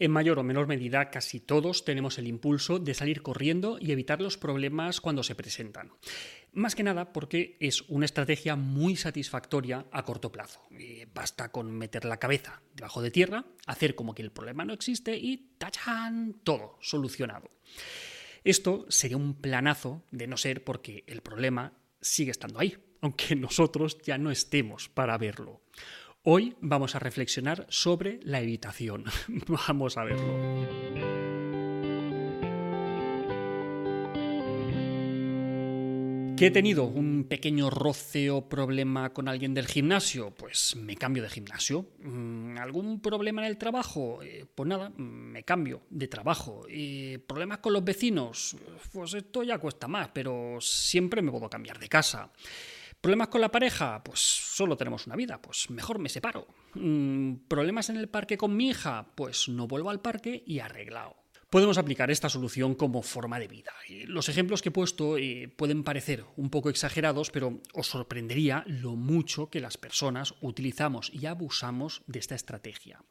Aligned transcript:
En 0.00 0.12
mayor 0.12 0.38
o 0.38 0.42
menor 0.42 0.66
medida, 0.66 1.10
casi 1.10 1.40
todos 1.40 1.84
tenemos 1.84 2.16
el 2.16 2.26
impulso 2.26 2.78
de 2.78 2.94
salir 2.94 3.20
corriendo 3.20 3.76
y 3.78 3.92
evitar 3.92 4.22
los 4.22 4.38
problemas 4.38 5.02
cuando 5.02 5.22
se 5.22 5.34
presentan. 5.34 5.92
Más 6.54 6.74
que 6.74 6.82
nada 6.82 7.12
porque 7.12 7.58
es 7.60 7.82
una 7.82 8.06
estrategia 8.06 8.56
muy 8.56 8.96
satisfactoria 8.96 9.84
a 9.92 10.02
corto 10.02 10.32
plazo. 10.32 10.62
basta 11.12 11.52
con 11.52 11.70
meter 11.70 12.06
la 12.06 12.16
cabeza 12.16 12.62
debajo 12.74 13.02
de 13.02 13.10
tierra, 13.10 13.44
hacer 13.66 13.94
como 13.94 14.14
que 14.14 14.22
el 14.22 14.32
problema 14.32 14.64
no 14.64 14.72
existe 14.72 15.18
y 15.18 15.52
¡tachán! 15.58 16.40
Todo 16.44 16.78
solucionado. 16.80 17.50
Esto 18.42 18.86
sería 18.88 19.18
un 19.18 19.34
planazo 19.34 20.06
de 20.10 20.26
no 20.26 20.38
ser 20.38 20.64
porque 20.64 21.04
el 21.08 21.20
problema 21.20 21.74
sigue 22.00 22.30
estando 22.30 22.58
ahí, 22.58 22.74
aunque 23.02 23.36
nosotros 23.36 23.98
ya 24.02 24.16
no 24.16 24.30
estemos 24.30 24.88
para 24.88 25.18
verlo. 25.18 25.60
Hoy 26.22 26.54
vamos 26.60 26.94
a 26.94 26.98
reflexionar 26.98 27.64
sobre 27.70 28.20
la 28.24 28.42
evitación. 28.42 29.04
vamos 29.68 29.96
a 29.96 30.04
verlo. 30.04 30.90
¿Que 36.36 36.46
he 36.46 36.50
tenido 36.50 36.84
un 36.84 37.24
pequeño 37.24 37.70
roce 37.70 38.28
o 38.28 38.50
problema 38.50 39.14
con 39.14 39.28
alguien 39.28 39.54
del 39.54 39.66
gimnasio? 39.66 40.34
Pues 40.34 40.76
me 40.76 40.94
cambio 40.94 41.22
de 41.22 41.30
gimnasio. 41.30 41.86
Mm, 42.00 42.58
¿Algún 42.58 43.00
problema 43.00 43.40
en 43.40 43.48
el 43.48 43.56
trabajo? 43.56 44.22
Eh, 44.22 44.44
pues 44.54 44.68
nada, 44.68 44.90
me 44.90 45.42
cambio 45.44 45.84
de 45.88 46.06
trabajo. 46.08 46.66
¿Y 46.68 47.16
¿Problemas 47.16 47.58
con 47.58 47.72
los 47.72 47.84
vecinos? 47.84 48.58
Pues 48.92 49.14
esto 49.14 49.42
ya 49.42 49.56
cuesta 49.56 49.88
más, 49.88 50.08
pero 50.12 50.58
siempre 50.60 51.22
me 51.22 51.30
puedo 51.30 51.48
cambiar 51.48 51.78
de 51.78 51.88
casa. 51.88 52.30
¿Problemas 53.00 53.28
con 53.28 53.40
la 53.40 53.50
pareja? 53.50 54.04
Pues 54.04 54.20
solo 54.20 54.76
tenemos 54.76 55.06
una 55.06 55.16
vida, 55.16 55.40
pues 55.40 55.70
mejor 55.70 55.98
me 55.98 56.10
separo. 56.10 56.46
Mm, 56.74 57.46
¿Problemas 57.48 57.88
en 57.88 57.96
el 57.96 58.10
parque 58.10 58.36
con 58.36 58.54
mi 58.54 58.68
hija? 58.68 59.06
Pues 59.14 59.48
no 59.48 59.66
vuelvo 59.66 59.88
al 59.88 60.02
parque 60.02 60.42
y 60.46 60.58
arreglado. 60.58 61.16
Podemos 61.50 61.78
aplicar 61.78 62.12
esta 62.12 62.28
solución 62.28 62.76
como 62.76 63.02
forma 63.02 63.40
de 63.40 63.48
vida. 63.48 63.72
Los 64.06 64.28
ejemplos 64.28 64.62
que 64.62 64.68
he 64.68 64.72
puesto 64.72 65.18
eh, 65.18 65.52
pueden 65.56 65.82
parecer 65.82 66.24
un 66.36 66.48
poco 66.48 66.70
exagerados, 66.70 67.32
pero 67.32 67.60
os 67.72 67.88
sorprendería 67.88 68.62
lo 68.68 68.94
mucho 68.94 69.50
que 69.50 69.58
las 69.58 69.76
personas 69.76 70.34
utilizamos 70.42 71.10
y 71.12 71.26
abusamos 71.26 72.02
de 72.06 72.20
esta 72.20 72.36
estrategia. 72.36 73.02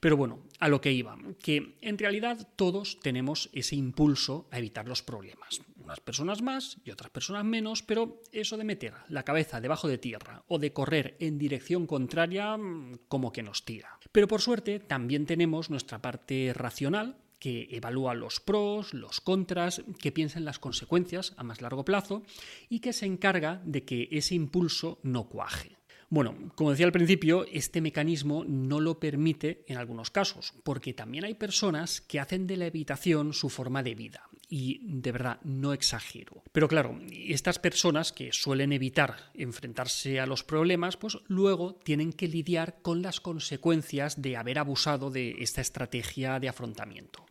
Pero 0.00 0.18
bueno, 0.18 0.42
a 0.58 0.68
lo 0.68 0.82
que 0.82 0.92
iba, 0.92 1.16
que 1.42 1.78
en 1.80 1.96
realidad 1.96 2.46
todos 2.56 3.00
tenemos 3.00 3.48
ese 3.54 3.76
impulso 3.76 4.48
a 4.50 4.58
evitar 4.58 4.86
los 4.86 5.02
problemas. 5.02 5.62
Unas 5.88 6.00
personas 6.00 6.42
más 6.42 6.76
y 6.84 6.90
otras 6.90 7.08
personas 7.08 7.46
menos, 7.46 7.82
pero 7.82 8.20
eso 8.30 8.58
de 8.58 8.64
meter 8.64 8.92
la 9.08 9.22
cabeza 9.22 9.58
debajo 9.58 9.88
de 9.88 9.96
tierra 9.96 10.44
o 10.46 10.58
de 10.58 10.74
correr 10.74 11.16
en 11.18 11.38
dirección 11.38 11.86
contraria 11.86 12.58
mm, 12.58 12.98
como 13.08 13.32
que 13.32 13.42
nos 13.42 13.64
tira. 13.64 13.98
Pero 14.12 14.28
por 14.28 14.42
suerte 14.42 14.80
también 14.80 15.24
tenemos 15.24 15.70
nuestra 15.70 16.02
parte 16.02 16.52
racional 16.54 17.16
que 17.38 17.68
evalúa 17.70 18.12
los 18.12 18.38
pros, 18.38 18.92
los 18.92 19.22
contras, 19.22 19.82
que 19.98 20.12
piensa 20.12 20.38
en 20.38 20.44
las 20.44 20.58
consecuencias 20.58 21.32
a 21.38 21.42
más 21.42 21.62
largo 21.62 21.86
plazo 21.86 22.22
y 22.68 22.80
que 22.80 22.92
se 22.92 23.06
encarga 23.06 23.62
de 23.64 23.86
que 23.86 24.10
ese 24.12 24.34
impulso 24.34 24.98
no 25.02 25.30
cuaje. 25.30 25.78
Bueno, 26.10 26.52
como 26.54 26.70
decía 26.70 26.84
al 26.84 26.92
principio, 26.92 27.46
este 27.50 27.80
mecanismo 27.80 28.44
no 28.46 28.80
lo 28.80 29.00
permite 29.00 29.64
en 29.68 29.78
algunos 29.78 30.10
casos, 30.10 30.52
porque 30.64 30.92
también 30.92 31.24
hay 31.24 31.34
personas 31.34 32.02
que 32.02 32.20
hacen 32.20 32.46
de 32.46 32.58
la 32.58 32.66
evitación 32.66 33.32
su 33.32 33.48
forma 33.48 33.82
de 33.82 33.94
vida. 33.94 34.28
Y 34.48 34.80
de 34.82 35.12
verdad, 35.12 35.40
no 35.42 35.72
exagero. 35.72 36.42
Pero 36.52 36.68
claro, 36.68 36.98
estas 37.12 37.58
personas 37.58 38.12
que 38.12 38.32
suelen 38.32 38.72
evitar 38.72 39.30
enfrentarse 39.34 40.20
a 40.20 40.26
los 40.26 40.42
problemas, 40.42 40.96
pues 40.96 41.18
luego 41.26 41.74
tienen 41.84 42.12
que 42.12 42.28
lidiar 42.28 42.80
con 42.80 43.02
las 43.02 43.20
consecuencias 43.20 44.22
de 44.22 44.36
haber 44.36 44.58
abusado 44.58 45.10
de 45.10 45.36
esta 45.40 45.60
estrategia 45.60 46.40
de 46.40 46.48
afrontamiento. 46.48 47.27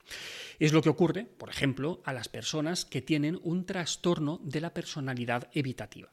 Es 0.60 0.74
lo 0.74 0.82
que 0.82 0.90
ocurre, 0.90 1.26
por 1.26 1.50
ejemplo, 1.50 2.02
a 2.04 2.14
las 2.14 2.30
personas 2.30 2.86
que 2.86 3.02
tienen 3.02 3.40
un 3.44 3.66
trastorno 3.66 4.40
de 4.44 4.62
la 4.62 4.74
personalidad 4.74 5.50
evitativa. 5.54 6.10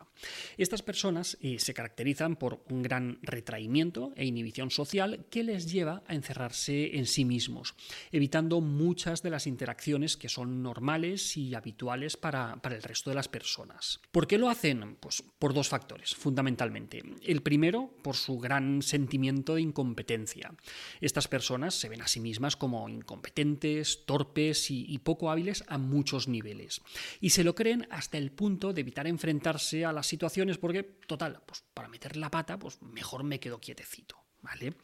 Estas 0.57 0.83
personas 0.83 1.39
eh, 1.41 1.59
se 1.59 1.75
caracterizan 1.75 2.37
por 2.37 2.63
un 2.71 2.83
gran 2.83 3.19
retraimiento 3.23 4.13
e 4.17 4.27
inhibición 4.27 4.71
social 4.71 5.27
que 5.31 5.43
les 5.43 5.71
lleva 5.73 6.03
a 6.07 6.15
encerrarse 6.15 6.97
en 6.97 7.07
sí 7.07 7.25
mismos, 7.25 7.75
evitando 8.13 8.61
muchas 8.61 9.23
de 9.23 9.31
las 9.31 9.47
interacciones 9.47 10.17
que 10.17 10.29
son 10.29 10.63
normales 10.63 11.37
y 11.37 11.55
habituales 11.55 12.17
para, 12.17 12.57
para 12.57 12.77
el 12.77 12.83
resto 12.83 13.11
de 13.11 13.17
las 13.17 13.29
personas. 13.29 14.01
¿Por 14.13 14.27
qué 14.27 14.39
lo 14.39 14.51
hacen? 14.51 14.97
Pues 14.97 15.23
por 15.39 15.55
dos 15.55 15.69
factores, 15.69 16.15
fundamentalmente. 16.15 17.03
El 17.23 17.43
primero, 17.43 17.95
por 18.03 18.17
su 18.17 18.39
gran 18.39 18.83
sentimiento 18.83 19.55
de 19.55 19.63
incompetencia. 19.63 20.55
Estas 21.01 21.29
personas 21.29 21.75
se 21.75 21.89
ven 21.89 22.03
a 22.03 22.09
sí 22.09 22.21
mismas 22.21 22.57
como 22.57 22.89
incompetentes, 22.89 23.84
torpes, 24.07 24.71
y, 24.71 24.99
poco 24.99 25.31
hábiles 25.31 25.65
a 25.69 25.79
muchos 25.79 26.29
niveles. 26.29 26.81
Y 27.21 27.31
se 27.31 27.45
lo 27.45 27.55
creen 27.55 27.87
hasta 27.91 28.19
el 28.19 28.33
punto 28.33 28.73
de 28.73 28.81
evitar 28.81 29.07
enfrentarse 29.07 29.85
a 29.85 29.93
las 29.93 30.07
situaciones 30.07 30.59
porque, 30.59 30.83
total, 30.83 31.43
pues 31.47 31.65
para 31.75 31.89
meter 31.89 32.17
la 32.17 32.31
pata, 32.31 32.59
pues 32.59 32.81
mejor 32.83 33.25
me 33.25 33.41
quedo 33.41 33.61
quietecito. 33.61 34.17
¿Vale? 34.43 34.75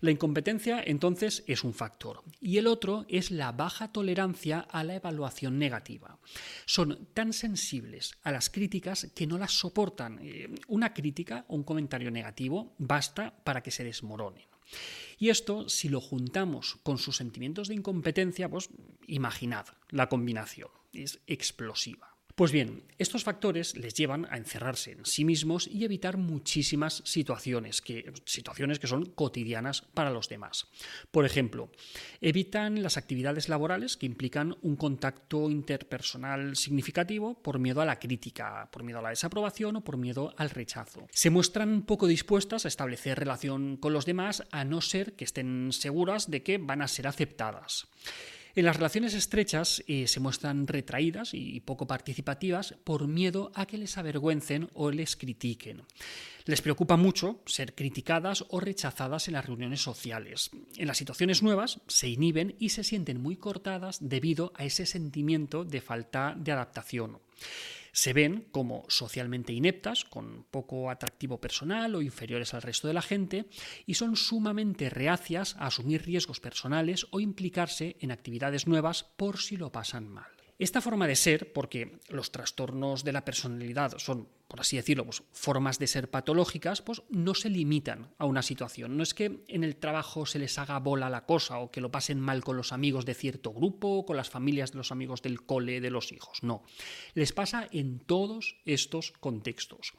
La 0.00 0.10
incompetencia 0.10 0.82
entonces 0.82 1.44
es 1.46 1.62
un 1.62 1.74
factor 1.74 2.22
y 2.40 2.56
el 2.56 2.66
otro 2.66 3.04
es 3.10 3.30
la 3.30 3.52
baja 3.52 3.92
tolerancia 3.92 4.60
a 4.60 4.82
la 4.82 4.94
evaluación 4.94 5.58
negativa. 5.58 6.18
Son 6.64 7.06
tan 7.12 7.34
sensibles 7.34 8.12
a 8.22 8.32
las 8.32 8.48
críticas 8.48 9.08
que 9.14 9.26
no 9.26 9.36
las 9.36 9.52
soportan. 9.52 10.20
Eh, 10.22 10.48
una 10.68 10.94
crítica 10.94 11.44
o 11.48 11.54
un 11.54 11.64
comentario 11.64 12.10
negativo 12.10 12.72
basta 12.78 13.44
para 13.44 13.62
que 13.62 13.70
se 13.70 13.84
desmoronen. 13.84 14.53
Y 15.18 15.28
esto, 15.28 15.68
si 15.68 15.88
lo 15.88 16.00
juntamos 16.00 16.78
con 16.82 16.98
sus 16.98 17.16
sentimientos 17.16 17.68
de 17.68 17.74
incompetencia, 17.74 18.48
pues 18.48 18.68
imaginad 19.06 19.66
la 19.90 20.08
combinación, 20.08 20.70
es 20.92 21.20
explosiva. 21.26 22.13
Pues 22.34 22.50
bien, 22.50 22.82
estos 22.98 23.22
factores 23.22 23.76
les 23.76 23.94
llevan 23.94 24.26
a 24.28 24.36
encerrarse 24.36 24.90
en 24.90 25.06
sí 25.06 25.24
mismos 25.24 25.68
y 25.68 25.84
evitar 25.84 26.16
muchísimas 26.16 27.00
situaciones 27.04 27.80
que, 27.80 28.12
situaciones 28.24 28.80
que 28.80 28.88
son 28.88 29.04
cotidianas 29.06 29.82
para 29.82 30.10
los 30.10 30.28
demás. 30.28 30.66
Por 31.12 31.26
ejemplo, 31.26 31.70
evitan 32.20 32.82
las 32.82 32.96
actividades 32.96 33.48
laborales 33.48 33.96
que 33.96 34.06
implican 34.06 34.56
un 34.62 34.74
contacto 34.74 35.48
interpersonal 35.48 36.56
significativo 36.56 37.40
por 37.40 37.60
miedo 37.60 37.80
a 37.80 37.84
la 37.84 38.00
crítica, 38.00 38.68
por 38.72 38.82
miedo 38.82 38.98
a 38.98 39.02
la 39.02 39.10
desaprobación 39.10 39.76
o 39.76 39.84
por 39.84 39.96
miedo 39.96 40.34
al 40.36 40.50
rechazo. 40.50 41.06
Se 41.12 41.30
muestran 41.30 41.82
poco 41.82 42.08
dispuestas 42.08 42.64
a 42.64 42.68
establecer 42.68 43.16
relación 43.16 43.76
con 43.76 43.92
los 43.92 44.06
demás 44.06 44.42
a 44.50 44.64
no 44.64 44.80
ser 44.80 45.12
que 45.12 45.24
estén 45.24 45.70
seguras 45.70 46.28
de 46.28 46.42
que 46.42 46.58
van 46.58 46.82
a 46.82 46.88
ser 46.88 47.06
aceptadas. 47.06 47.86
En 48.56 48.64
las 48.64 48.76
relaciones 48.76 49.14
estrechas 49.14 49.82
eh, 49.88 50.06
se 50.06 50.20
muestran 50.20 50.68
retraídas 50.68 51.34
y 51.34 51.58
poco 51.60 51.88
participativas 51.88 52.76
por 52.84 53.08
miedo 53.08 53.50
a 53.54 53.66
que 53.66 53.78
les 53.78 53.98
avergüencen 53.98 54.70
o 54.74 54.92
les 54.92 55.16
critiquen. 55.16 55.82
Les 56.44 56.62
preocupa 56.62 56.96
mucho 56.96 57.40
ser 57.46 57.74
criticadas 57.74 58.44
o 58.50 58.60
rechazadas 58.60 59.26
en 59.26 59.34
las 59.34 59.46
reuniones 59.46 59.80
sociales. 59.80 60.50
En 60.76 60.86
las 60.86 60.98
situaciones 60.98 61.42
nuevas 61.42 61.80
se 61.88 62.08
inhiben 62.08 62.54
y 62.60 62.68
se 62.68 62.84
sienten 62.84 63.20
muy 63.20 63.36
cortadas 63.36 63.98
debido 64.00 64.52
a 64.54 64.64
ese 64.64 64.86
sentimiento 64.86 65.64
de 65.64 65.80
falta 65.80 66.36
de 66.38 66.52
adaptación 66.52 67.18
se 67.94 68.12
ven 68.12 68.48
como 68.50 68.84
socialmente 68.88 69.52
ineptas, 69.52 70.04
con 70.04 70.44
poco 70.50 70.90
atractivo 70.90 71.40
personal 71.40 71.94
o 71.94 72.02
inferiores 72.02 72.52
al 72.52 72.62
resto 72.62 72.88
de 72.88 72.94
la 72.94 73.02
gente, 73.02 73.46
y 73.86 73.94
son 73.94 74.16
sumamente 74.16 74.90
reacias 74.90 75.54
a 75.58 75.66
asumir 75.66 76.02
riesgos 76.02 76.40
personales 76.40 77.06
o 77.12 77.20
implicarse 77.20 77.96
en 78.00 78.10
actividades 78.10 78.66
nuevas 78.66 79.04
por 79.04 79.38
si 79.38 79.56
lo 79.56 79.70
pasan 79.70 80.08
mal. 80.08 80.33
Esta 80.56 80.80
forma 80.80 81.08
de 81.08 81.16
ser, 81.16 81.52
porque 81.52 81.98
los 82.08 82.30
trastornos 82.30 83.02
de 83.02 83.12
la 83.12 83.24
personalidad 83.24 83.98
son, 83.98 84.28
por 84.46 84.60
así 84.60 84.76
decirlo, 84.76 85.04
pues, 85.04 85.24
formas 85.32 85.80
de 85.80 85.88
ser 85.88 86.10
patológicas, 86.10 86.80
pues 86.80 87.02
no 87.10 87.34
se 87.34 87.50
limitan 87.50 88.14
a 88.18 88.26
una 88.26 88.40
situación. 88.40 88.96
No 88.96 89.02
es 89.02 89.14
que 89.14 89.42
en 89.48 89.64
el 89.64 89.74
trabajo 89.74 90.26
se 90.26 90.38
les 90.38 90.56
haga 90.58 90.78
bola 90.78 91.10
la 91.10 91.26
cosa 91.26 91.58
o 91.58 91.72
que 91.72 91.80
lo 91.80 91.90
pasen 91.90 92.20
mal 92.20 92.44
con 92.44 92.56
los 92.56 92.72
amigos 92.72 93.04
de 93.04 93.14
cierto 93.14 93.52
grupo 93.52 93.88
o 93.88 94.06
con 94.06 94.16
las 94.16 94.30
familias 94.30 94.70
de 94.70 94.78
los 94.78 94.92
amigos 94.92 95.22
del 95.22 95.42
cole 95.42 95.80
de 95.80 95.90
los 95.90 96.12
hijos. 96.12 96.44
No. 96.44 96.62
Les 97.14 97.32
pasa 97.32 97.66
en 97.72 97.98
todos 97.98 98.56
estos 98.64 99.10
contextos. 99.10 99.92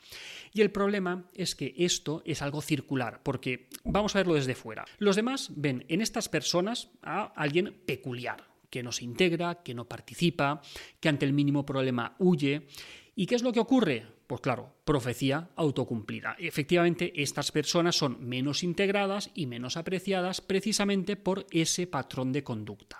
Y 0.53 0.61
el 0.61 0.71
problema 0.71 1.25
es 1.33 1.55
que 1.55 1.73
esto 1.77 2.21
es 2.25 2.41
algo 2.41 2.61
circular, 2.61 3.21
porque 3.23 3.67
vamos 3.83 4.15
a 4.15 4.19
verlo 4.19 4.35
desde 4.35 4.55
fuera. 4.55 4.85
Los 4.99 5.17
demás 5.17 5.49
ven 5.53 5.83
en 5.89 5.99
estas 5.99 6.29
personas 6.29 6.87
a 7.01 7.25
alguien 7.35 7.81
peculiar 7.85 8.54
que 8.75 8.83
no 8.83 8.91
se 8.91 9.05
integra, 9.05 9.63
que 9.63 9.73
no 9.73 9.87
participa, 9.87 10.61
que 10.99 11.07
ante 11.07 11.25
el 11.25 11.31
mínimo 11.31 11.65
problema 11.65 12.13
huye. 12.19 12.67
¿Y 13.15 13.25
qué 13.25 13.35
es 13.35 13.41
lo 13.41 13.53
que 13.53 13.61
ocurre? 13.61 14.05
Pues 14.27 14.41
claro, 14.41 14.75
profecía 14.83 15.47
autocumplida. 15.55 16.35
Efectivamente, 16.37 17.13
estas 17.15 17.53
personas 17.53 17.95
son 17.95 18.17
menos 18.19 18.63
integradas 18.63 19.31
y 19.33 19.45
menos 19.45 19.77
apreciadas 19.77 20.41
precisamente 20.41 21.15
por 21.15 21.47
ese 21.51 21.87
patrón 21.87 22.33
de 22.33 22.43
conducta. 22.43 22.99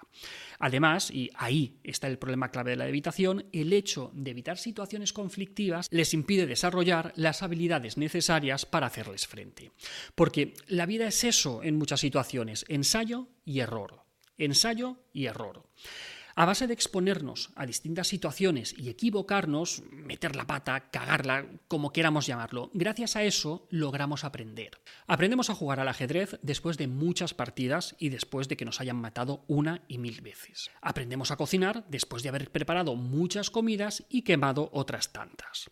Además, 0.59 1.11
y 1.11 1.29
ahí 1.35 1.77
está 1.83 2.07
el 2.07 2.19
problema 2.19 2.51
clave 2.51 2.71
de 2.71 2.77
la 2.77 2.87
evitación, 2.87 3.47
el 3.51 3.73
hecho 3.73 4.11
de 4.13 4.31
evitar 4.31 4.57
situaciones 4.57 5.11
conflictivas 5.11 5.89
les 5.91 6.13
impide 6.13 6.45
desarrollar 6.45 7.11
las 7.17 7.43
habilidades 7.43 7.97
necesarias 7.97 8.65
para 8.65 8.87
hacerles 8.87 9.27
frente. 9.27 9.73
Porque 10.15 10.53
la 10.67 10.85
vida 10.85 11.05
es 11.05 11.25
eso 11.25 11.63
en 11.63 11.75
muchas 11.75 11.99
situaciones, 11.99 12.63
ensayo 12.69 13.27
y 13.43 13.59
error 13.59 14.04
ensayo 14.37 14.97
y 15.13 15.25
error. 15.25 15.63
A 16.37 16.43
base 16.43 16.67
de 16.67 16.73
exponernos 16.73 17.51
a 17.55 17.65
distintas 17.65 18.09
situaciones 18.09 18.75
y 18.77 18.89
equivocarnos, 18.89 19.83
meter 19.89 20.35
la 20.35 20.45
pata, 20.45 20.89
cagarla, 20.91 21.45
como 21.69 21.93
queramos 21.93 22.27
llamarlo, 22.27 22.71
gracias 22.73 23.15
a 23.15 23.23
eso 23.23 23.67
logramos 23.71 24.25
aprender. 24.25 24.71
Aprendemos 25.07 25.49
a 25.49 25.55
jugar 25.55 25.79
al 25.79 25.87
ajedrez 25.87 26.37
después 26.41 26.77
de 26.77 26.87
muchas 26.87 27.33
partidas 27.33 27.95
y 27.99 28.09
después 28.09 28.49
de 28.49 28.57
que 28.57 28.65
nos 28.65 28.81
hayan 28.81 28.97
matado 28.97 29.45
una 29.47 29.83
y 29.87 29.97
mil 29.97 30.19
veces. 30.19 30.71
Aprendemos 30.81 31.31
a 31.31 31.37
cocinar 31.37 31.85
después 31.87 32.21
de 32.21 32.27
haber 32.27 32.51
preparado 32.51 32.97
muchas 32.97 33.49
comidas 33.49 34.03
y 34.09 34.23
quemado 34.23 34.69
otras 34.73 35.13
tantas. 35.13 35.71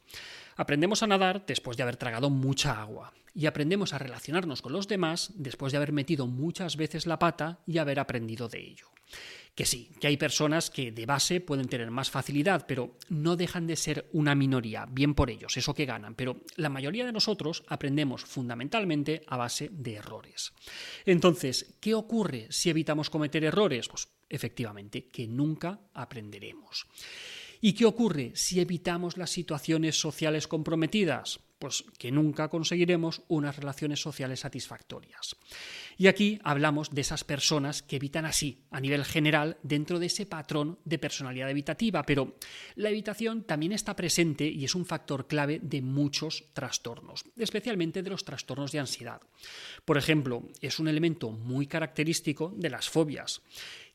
Aprendemos 0.55 1.03
a 1.03 1.07
nadar 1.07 1.45
después 1.45 1.77
de 1.77 1.83
haber 1.83 1.97
tragado 1.97 2.29
mucha 2.29 2.81
agua. 2.81 3.13
Y 3.35 3.47
aprendemos 3.47 3.93
a 3.93 3.97
relacionarnos 3.97 4.61
con 4.61 4.73
los 4.73 4.87
demás 4.87 5.31
después 5.35 5.71
de 5.71 5.77
haber 5.77 5.91
metido 5.91 6.27
muchas 6.27 6.77
veces 6.77 7.07
la 7.07 7.19
pata 7.19 7.59
y 7.65 7.79
haber 7.79 7.99
aprendido 7.99 8.47
de 8.47 8.59
ello. 8.59 8.93
Que 9.55 9.65
sí, 9.65 9.91
que 9.99 10.07
hay 10.07 10.17
personas 10.17 10.71
que 10.71 10.91
de 10.91 11.05
base 11.05 11.39
pueden 11.39 11.67
tener 11.67 11.91
más 11.91 12.09
facilidad, 12.09 12.65
pero 12.67 12.97
no 13.09 13.35
dejan 13.35 13.67
de 13.67 13.75
ser 13.75 14.09
una 14.11 14.33
minoría, 14.33 14.87
bien 14.89 15.13
por 15.13 15.29
ellos, 15.29 15.55
eso 15.57 15.75
que 15.75 15.85
ganan, 15.85 16.15
pero 16.15 16.41
la 16.55 16.69
mayoría 16.69 17.05
de 17.05 17.11
nosotros 17.11 17.63
aprendemos 17.67 18.25
fundamentalmente 18.25 19.21
a 19.27 19.37
base 19.37 19.69
de 19.71 19.95
errores. 19.95 20.53
Entonces, 21.05 21.75
¿qué 21.79 21.93
ocurre 21.93 22.47
si 22.49 22.71
evitamos 22.71 23.11
cometer 23.11 23.43
errores? 23.43 23.87
Pues 23.89 24.07
efectivamente, 24.27 25.07
que 25.09 25.27
nunca 25.27 25.81
aprenderemos. 25.93 26.87
¿Y 27.65 27.71
qué 27.71 27.85
ocurre 27.85 28.33
si 28.35 28.59
evitamos 28.59 29.15
las 29.15 29.29
situaciones 29.29 29.97
sociales 29.97 30.49
comprometidas? 30.49 31.39
Pues 31.59 31.85
que 31.97 32.11
nunca 32.11 32.49
conseguiremos 32.49 33.21
unas 33.29 33.55
relaciones 33.55 34.01
sociales 34.01 34.41
satisfactorias. 34.41 35.37
Y 35.97 36.07
aquí 36.07 36.39
hablamos 36.43 36.89
de 36.89 36.99
esas 36.99 37.23
personas 37.23 37.81
que 37.81 37.95
evitan 37.95 38.25
así, 38.25 38.65
a 38.69 38.81
nivel 38.81 39.05
general, 39.05 39.55
dentro 39.63 39.99
de 39.99 40.07
ese 40.07 40.25
patrón 40.25 40.77
de 40.83 40.99
personalidad 40.99 41.49
evitativa, 41.49 42.03
pero 42.03 42.35
la 42.75 42.89
evitación 42.89 43.43
también 43.43 43.71
está 43.71 43.95
presente 43.95 44.45
y 44.45 44.65
es 44.65 44.75
un 44.75 44.85
factor 44.85 45.25
clave 45.27 45.61
de 45.63 45.81
muchos 45.81 46.43
trastornos, 46.51 47.23
especialmente 47.37 48.03
de 48.03 48.09
los 48.09 48.25
trastornos 48.25 48.73
de 48.73 48.79
ansiedad. 48.79 49.21
Por 49.85 49.97
ejemplo, 49.97 50.49
es 50.59 50.79
un 50.79 50.89
elemento 50.89 51.31
muy 51.31 51.67
característico 51.67 52.53
de 52.57 52.71
las 52.71 52.89
fobias. 52.89 53.41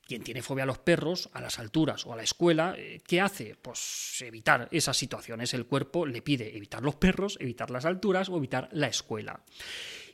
Quien 0.09 0.23
tiene 0.23 0.41
fobia 0.41 0.65
a 0.65 0.67
los 0.67 0.79
perros, 0.79 1.29
a 1.35 1.41
las 1.43 1.59
alturas 1.59 2.07
o 2.07 2.15
a 2.15 2.17
la 2.17 2.23
escuela, 2.23 2.75
eh, 2.79 3.03
¿qué 3.07 3.21
hace? 3.21 3.57
Pues 3.61 4.23
evitar 4.23 4.67
esas 4.71 4.97
situaciones. 4.97 5.53
El 5.53 5.67
cuerpo 5.67 6.07
le 6.07 6.23
pide 6.23 6.57
evitar 6.57 6.83
los 6.83 6.97
perros, 6.97 7.37
evitar 7.41 7.71
las 7.71 7.85
alturas 7.85 8.31
o 8.31 8.39
evitar 8.39 8.71
la 8.73 8.87
escuela. 8.87 9.43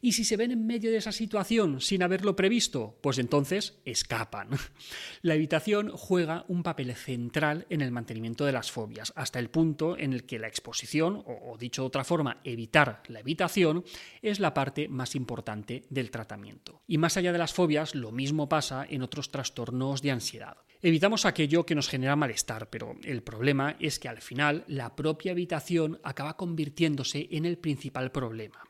Y 0.04 0.12
si 0.12 0.26
se 0.26 0.36
ven 0.36 0.50
en 0.50 0.66
medio 0.66 0.90
de 0.90 0.98
esa 0.98 1.12
situación 1.12 1.80
sin 1.80 2.02
haberlo 2.02 2.36
previsto, 2.36 2.98
pues 3.00 3.16
entonces 3.16 3.78
escapan. 3.86 4.50
La 5.22 5.34
evitación 5.34 5.88
juega 5.88 6.44
un 6.46 6.62
papel 6.62 6.94
central 6.94 7.64
en 7.70 7.80
el 7.80 7.90
mantenimiento 7.90 8.44
de 8.44 8.52
las 8.52 8.70
fobias, 8.70 9.14
hasta 9.16 9.38
el 9.38 9.48
punto 9.48 9.96
en 9.96 10.12
el 10.12 10.24
que 10.24 10.38
la 10.38 10.46
exposición, 10.46 11.24
o 11.24 11.56
dicho 11.58 11.80
de 11.80 11.86
otra 11.86 12.04
forma, 12.04 12.42
evitar 12.44 13.02
la 13.08 13.20
evitación, 13.20 13.82
es 14.20 14.40
la 14.40 14.52
parte 14.52 14.88
más 14.88 15.14
importante 15.14 15.84
del 15.88 16.10
tratamiento. 16.10 16.82
Y 16.86 16.98
más 16.98 17.16
allá 17.16 17.32
de 17.32 17.38
las 17.38 17.54
fobias, 17.54 17.94
lo 17.94 18.12
mismo 18.12 18.46
pasa 18.46 18.86
en 18.86 19.00
otros 19.00 19.30
trastornos 19.30 20.02
de 20.02 20.10
ansiedad. 20.10 20.58
Evitamos 20.82 21.24
aquello 21.24 21.64
que 21.64 21.74
nos 21.74 21.88
genera 21.88 22.14
malestar, 22.14 22.68
pero 22.68 22.94
el 23.04 23.22
problema 23.22 23.74
es 23.80 23.98
que 23.98 24.10
al 24.10 24.20
final 24.20 24.64
la 24.68 24.94
propia 24.94 25.32
evitación 25.32 25.98
acaba 26.04 26.36
convirtiéndose 26.36 27.26
en 27.30 27.46
el 27.46 27.56
principal 27.56 28.12
problema. 28.12 28.68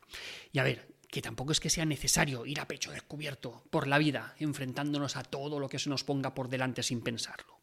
Y 0.53 0.61
a 0.61 0.63
ver, 0.63 0.94
que 1.15 1.23
tampoco 1.23 1.53
es 1.53 1.61
que 1.61 1.71
sea 1.71 1.85
necesario 1.85 2.45
ir 2.45 2.59
a 2.59 2.67
pecho 2.67 2.91
descubierto 2.91 3.63
por 3.71 3.87
la 3.87 3.99
vida, 3.99 4.35
enfrentándonos 4.41 5.15
a 5.17 5.23
todo 5.23 5.61
lo 5.61 5.69
que 5.69 5.79
se 5.79 5.89
nos 5.89 6.03
ponga 6.03 6.35
por 6.35 6.49
delante 6.49 6.83
sin 6.83 7.03
pensarlo. 7.03 7.61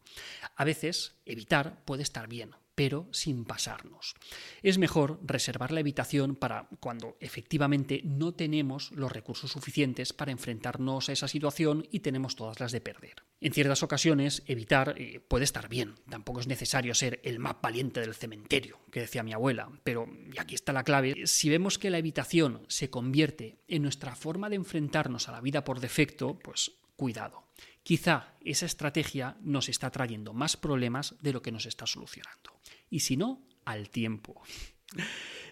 A 0.56 0.64
veces, 0.64 1.16
evitar 1.26 1.84
puede 1.84 2.02
estar 2.02 2.28
bien, 2.28 2.52
pero 2.74 3.08
sin 3.12 3.44
pasarnos. 3.44 4.14
Es 4.62 4.78
mejor 4.78 5.20
reservar 5.22 5.70
la 5.70 5.80
evitación 5.80 6.34
para 6.34 6.66
cuando 6.80 7.18
efectivamente 7.20 8.00
no 8.04 8.32
tenemos 8.32 8.90
los 8.92 9.12
recursos 9.12 9.52
suficientes 9.52 10.14
para 10.14 10.32
enfrentarnos 10.32 11.10
a 11.10 11.12
esa 11.12 11.28
situación 11.28 11.86
y 11.90 12.00
tenemos 12.00 12.36
todas 12.36 12.58
las 12.58 12.72
de 12.72 12.80
perder. 12.80 13.16
En 13.44 13.52
ciertas 13.52 13.82
ocasiones, 13.82 14.44
evitar 14.46 14.94
eh, 14.96 15.18
puede 15.18 15.42
estar 15.42 15.68
bien, 15.68 15.96
tampoco 16.08 16.38
es 16.38 16.46
necesario 16.46 16.94
ser 16.94 17.20
el 17.24 17.40
más 17.40 17.56
valiente 17.60 17.98
del 17.98 18.14
cementerio, 18.14 18.78
que 18.92 19.00
decía 19.00 19.24
mi 19.24 19.32
abuela, 19.32 19.68
pero, 19.82 20.06
y 20.32 20.38
aquí 20.38 20.54
está 20.54 20.72
la 20.72 20.84
clave, 20.84 21.26
si 21.26 21.50
vemos 21.50 21.76
que 21.76 21.90
la 21.90 21.98
evitación 21.98 22.64
se 22.68 22.88
convierte 22.88 23.58
en 23.66 23.82
nuestra 23.82 24.14
forma 24.14 24.48
de 24.48 24.54
enfrentarnos 24.54 25.28
a 25.28 25.32
la 25.32 25.40
vida 25.40 25.64
por 25.64 25.80
defecto, 25.80 26.38
pues 26.38 26.70
cuidado. 26.94 27.42
Quizá 27.82 28.36
esa 28.44 28.66
estrategia 28.66 29.36
nos 29.40 29.68
está 29.68 29.90
trayendo 29.90 30.32
más 30.32 30.56
problemas 30.56 31.16
de 31.20 31.32
lo 31.32 31.42
que 31.42 31.50
nos 31.50 31.66
está 31.66 31.84
solucionando. 31.84 32.60
Y 32.90 33.00
si 33.00 33.16
no, 33.16 33.44
al 33.64 33.90
tiempo. 33.90 34.40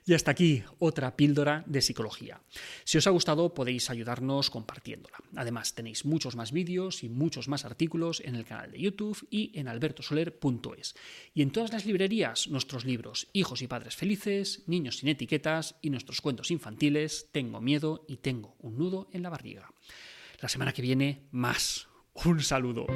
Y 0.06 0.14
hasta 0.14 0.30
aquí 0.30 0.62
otra 0.78 1.14
píldora 1.16 1.62
de 1.66 1.82
psicología. 1.82 2.40
Si 2.84 2.98
os 2.98 3.06
ha 3.06 3.10
gustado 3.10 3.54
podéis 3.54 3.90
ayudarnos 3.90 4.50
compartiéndola. 4.50 5.18
Además 5.36 5.74
tenéis 5.74 6.04
muchos 6.04 6.36
más 6.36 6.52
vídeos 6.52 7.04
y 7.04 7.08
muchos 7.08 7.48
más 7.48 7.64
artículos 7.64 8.20
en 8.24 8.34
el 8.34 8.44
canal 8.44 8.72
de 8.72 8.80
YouTube 8.80 9.26
y 9.30 9.52
en 9.58 9.68
albertosoler.es. 9.68 10.94
Y 11.34 11.42
en 11.42 11.50
todas 11.50 11.72
las 11.72 11.84
librerías 11.84 12.48
nuestros 12.48 12.84
libros 12.84 13.28
Hijos 13.32 13.62
y 13.62 13.66
Padres 13.66 13.94
Felices, 13.94 14.64
Niños 14.66 14.98
sin 14.98 15.10
Etiquetas 15.10 15.76
y 15.82 15.90
nuestros 15.90 16.20
cuentos 16.20 16.50
infantiles 16.50 17.28
Tengo 17.30 17.60
miedo 17.60 18.04
y 18.08 18.16
tengo 18.16 18.56
un 18.58 18.78
nudo 18.78 19.08
en 19.12 19.22
la 19.22 19.30
barriga. 19.30 19.70
La 20.40 20.48
semana 20.48 20.72
que 20.72 20.82
viene 20.82 21.28
más. 21.30 21.88
Un 22.14 22.42
saludo. 22.42 22.86